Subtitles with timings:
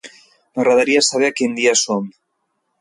[0.55, 2.11] M'agradaria saber a quin dia som.